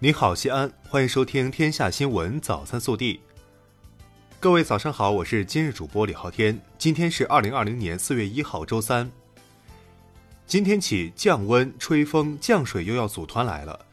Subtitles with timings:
[0.00, 3.14] 你好，西安，欢迎收听《天下新闻早餐速递》。
[4.38, 6.56] 各位早上好，我是今日主播李昊天。
[6.78, 9.10] 今天是二零二零年四月一号，周三。
[10.46, 13.86] 今天起降温、吹风、降水又要组团来了，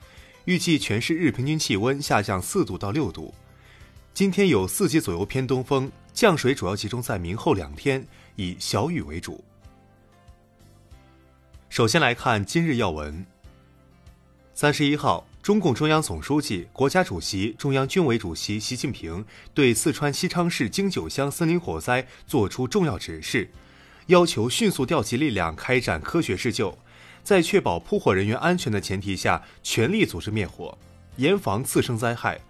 [0.44, 3.34] 预计全市日平均气温下降四度到六度。
[4.14, 9.44] 今天有四级左右偏东风，降水主要集中在明后两天，以小雨为主。
[11.68, 13.26] 首先来看今日要闻。
[14.54, 15.26] 三十一号。
[15.46, 23.52] 中共中央总书记、国家主席、中央军委主席习近平对四川西昌市京九乡森林火灾作出重要指示，
[24.08, 26.76] 要求迅速调集力量开展科学施救，
[27.24, 30.76] 在确保扑火人员安全的前提下，全力组织灭火，
[31.18, 32.42] 严防次生灾害。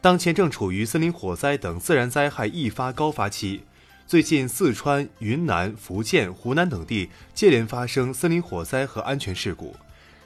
[0.00, 3.64] 当前正处于森林火灾等自然灾害易发高发期，
[4.06, 9.74] 最近四川、云南、福建、湖南等地接连发生森林火灾和安全事故。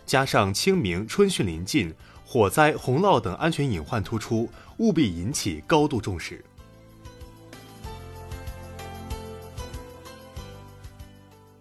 [0.07, 1.93] 加上清明春汛临近，
[2.25, 6.45] 火灾、洪涝等安全隐患突出，务必引起高度重视。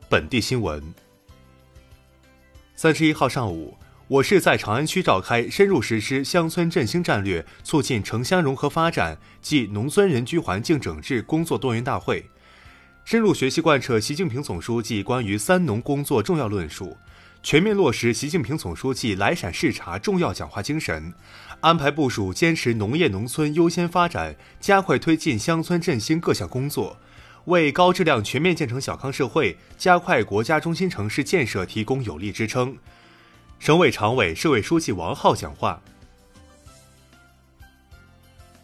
[0.07, 0.81] 本地新闻：
[2.75, 3.75] 三十一号上午，
[4.07, 12.23] 我市在长安区召开深入实施乡村振兴战略、促进城乡融合发展暨农村人居环境整治工作多元大会，
[13.03, 16.95] 深入学习贯彻习近平总书记关于“三农”工作重要论述。
[17.45, 21.13] 全面落实习近平总书记来陕视察重要讲话精神，
[21.59, 26.97] 安排部署坚持农业农村优先发展，加快推进乡村振兴各项工作，
[27.45, 32.75] 为高质量全面建成小康社会、加快国家中心城市建设提供有力支撑。
[33.59, 35.79] 省委常委、市委书记王浩讲话。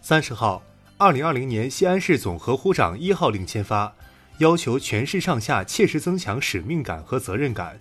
[0.02, 0.64] 三十号，
[0.98, 3.94] 二零二零年西安市总核呼长一号令签发，
[4.40, 7.78] 要求全市上下切实增强使命感和责任感。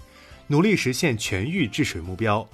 [0.51, 2.45] 努力实现全域治水目标，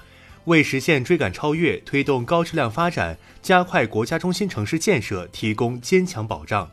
[0.44, 6.70] 为实现追赶超越、推动高质量发展、加快国家中心城市建设提供坚强保障。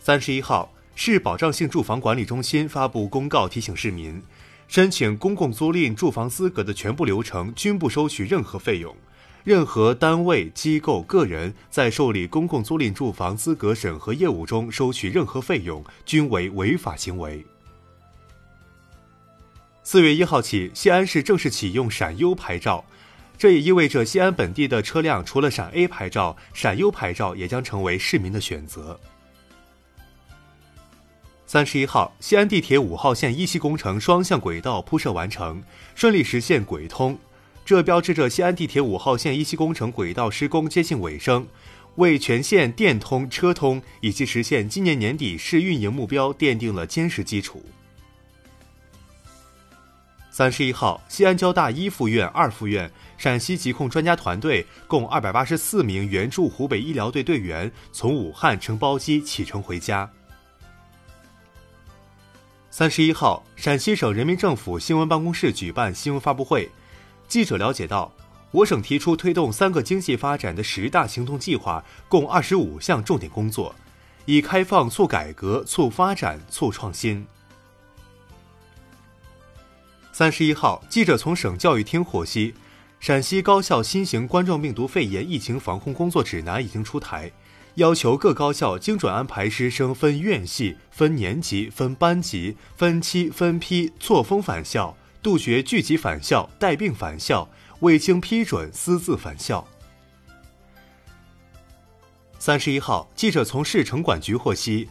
[0.00, 4.22] 三十一号，市保障性住房管理中心发布公告，提醒市民，
[4.66, 8.96] 申请公共租赁住房资格的全部流程均不收取任何费用，
[9.44, 17.44] 任何单位、机构、个人在受理公共租赁住房资格审核业务中收取任何费用，均为违法行为。
[19.92, 22.84] 四月一号起，西安市正式启用陕优牌照，
[23.36, 29.00] 这也意味着西安本地的车辆除了陕 A 牌照，陕优牌照也将成为市民的选择。
[31.44, 35.60] 三十一号，西安地铁五号线一期工程双向轨道铺设完成，
[35.96, 37.18] 顺利实现轨通，
[37.64, 41.44] 这标志着西安地铁五号线一期工程轨道施工接近尾声，
[41.96, 47.60] 为全线电通车通以及实现今年年底试运营目标奠定了坚实基础。
[50.40, 60.10] 三十一号，西安交大一附院、二附院陕西疾控专家团队共二百八十四名援助湖北医疗队队员从武汉乘包机启程回家。
[62.70, 66.70] 三十一号，陕西省人民政府新闻办公室举办新闻发布会，
[67.28, 68.10] 记者了解到，
[68.50, 73.74] 我省提出推动三个经济发展的十大行动计划共二十五项重点工作，
[74.24, 77.26] 以开放促改革、促发展、促创新。
[80.12, 82.54] 三十一号，记者从省教育厅获悉，
[82.98, 87.30] 陕西高校新型冠状病毒肺炎疫情防控工作指南已经出台，
[87.76, 97.48] 要求各高校精准安排师生分院系、分年级、分班级、分期、分批错峰返校，杜绝聚集返校、带病返校、
[97.78, 99.66] 未经批准私自返校。
[102.38, 104.88] 三十一号，记者从市城管局获悉。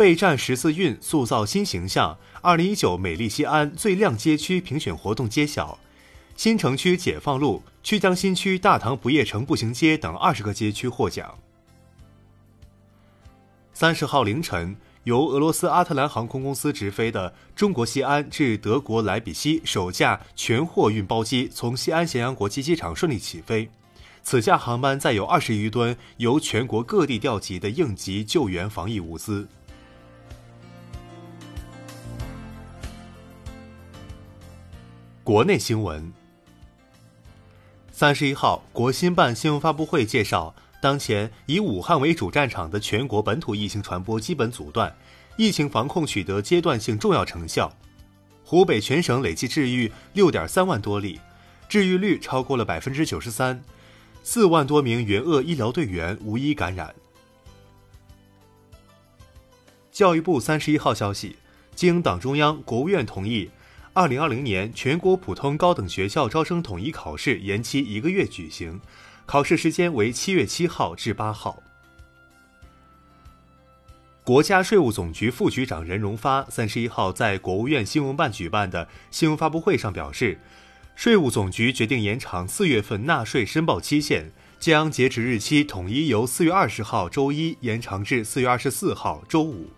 [0.00, 2.16] 备战十四运，塑造新形象。
[2.40, 5.78] 二零一九美丽西安最亮街区评选活动揭晓，
[6.36, 11.36] 新城区解放路、曲江新区大唐不夜城步行街等二十个街区获奖。
[13.74, 14.74] 三十号凌晨，
[15.04, 23.68] 由俄罗斯阿特兰航空公司直飞的中国西安至德国莱比锡首架全货运包机从西安咸阳国际机场顺利起飞。
[24.22, 29.46] 此架航班载有二十余吨由全国各地调集的应急救援防疫物资。
[35.30, 36.12] 国内新闻。
[37.92, 44.92] 三十一号，国新办新闻发布会介绍，当前以武汉为主战场的全国本土疫情传播基本阻断，
[45.36, 47.72] 疫情防控取得阶段性重要成效。
[48.44, 51.20] 湖北全省累计治愈六点三万多例，
[51.68, 53.62] 治愈率超过了百分之九十三，
[54.24, 56.92] 四万多名援鄂医疗队员无一感染。
[59.92, 61.36] 教育部三十一号消息，
[61.76, 63.48] 经党中央、国务院同意。
[64.00, 68.80] 二零二零年全国普通高等学校招生统一考试延期一个月举行，
[69.26, 71.62] 考试时间为七月七号至八号。
[74.24, 80.40] 国家税务总局副局长任荣发三十一号在国务院新闻办举办的新闻发布会上表示，
[80.96, 89.68] 税务总局决定延长四月份纳税申报期限，将截止日期统一由四月二十号周一延长至四月二十四号周五。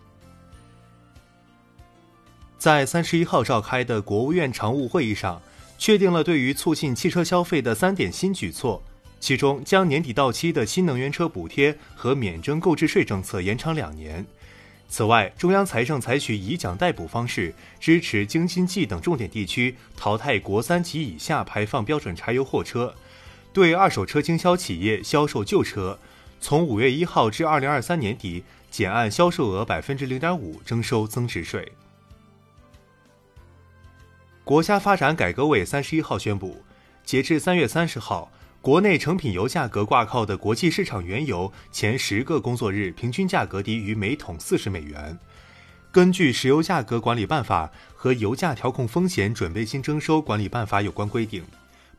[2.63, 5.43] 在三十一号召开的国务院常务会议上，
[5.79, 8.81] 确定了对于促进汽车消费的三点新举措。
[9.19, 14.25] 其中，将年底到期的新能源车补贴和免征购置税政策延长两年。
[14.89, 22.95] 此外，中央财政采取以奖代补方式，支持京津冀等重点地区淘汰国三及以下排放标准柴油货车，
[23.53, 25.99] 对二手车经销企业销售旧车，
[26.41, 31.73] 从五月一号至二零二三年底减按销售额百分之零点五征收增值税。
[34.45, 36.63] 国家发展改革委三十一号宣布，
[37.05, 38.31] 截至三月三十号。
[38.61, 45.19] 国内成品油价格挂靠的国际市场原油前十个工作日平均价格低于每桶四十美元。
[45.91, 47.67] 根据《石油价格管理办法》
[47.97, 51.43] 和《油价调控风险准备金征收管理办法》有关规定，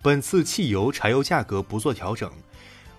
[0.01, 2.31] 本次汽油、柴油价格不做调整，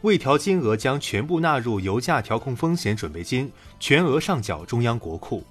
[0.02, 3.50] 未调金额将全部纳入油价调控风险准备金，
[3.81, 5.43] 全额上缴中央国库。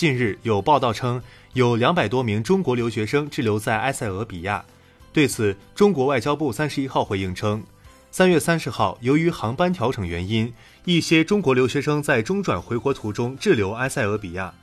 [0.00, 1.20] 近日有报道称，
[1.52, 4.64] 有两百多名中国留学生滞留在埃塞俄比亚。
[5.12, 7.62] 对此，中国外交部三十一号回应称，
[8.10, 10.50] 三月三十号，由于航班调整原因，
[10.86, 14.54] 一些中国留学生在中转回国途中滞留埃塞俄比亚。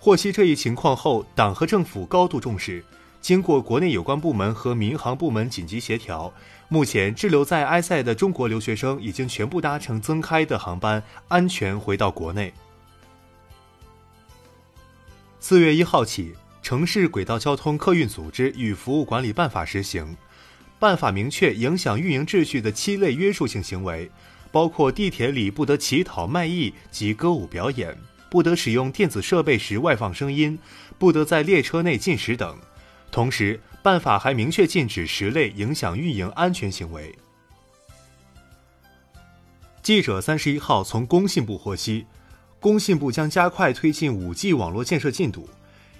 [0.00, 2.84] 获悉这一情况后，党和政府高度重视。
[3.20, 6.34] 经过国内有关部门和民航部门紧急协调，
[6.68, 12.52] 目前滞留在埃塞的中国留学生已经全部搭乘增开的航班，安全回到国内。
[15.40, 16.34] 四月一号起。
[16.62, 20.14] 城市轨道交通客运组织与服务管理办法实行，
[20.78, 24.10] 办法明确影响运营秩序的七类约束性行为，
[24.52, 27.96] 包括地铁里不得乞讨卖艺及歌舞表演，
[28.28, 30.58] 不得使用电子设备时外放声音，
[30.98, 32.58] 不得在列车内进食等。
[33.10, 37.16] 同时，办法还明确禁止十类影响运营安全行为。
[39.82, 42.04] 记者三十一号从工信部获悉，
[42.60, 45.48] 工信部将加快推进五 G 网络建设进度。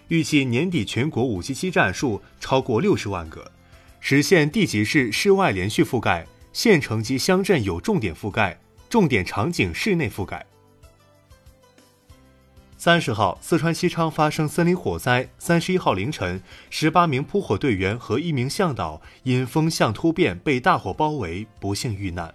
[0.09, 3.51] 预计年底全国五 G 基站数超过六十万个，
[4.01, 10.45] 实现地级市室外连续覆盖，县城及乡镇有重点覆盖，重点场景室内覆盖。
[12.77, 22.35] 三十号，四川西昌发生森林火灾，三十一号凌晨，十八名扑火队员和一名向导因风向突变被大火包围，不幸遇难。